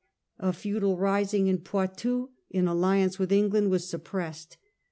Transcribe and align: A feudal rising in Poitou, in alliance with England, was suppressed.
A 0.39 0.51
feudal 0.51 0.97
rising 0.97 1.45
in 1.45 1.59
Poitou, 1.59 2.29
in 2.49 2.67
alliance 2.67 3.19
with 3.19 3.31
England, 3.31 3.69
was 3.69 3.87
suppressed. 3.87 4.57